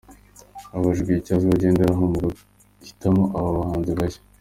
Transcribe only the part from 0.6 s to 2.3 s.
Abajijwe icyo azajya agenderaho mu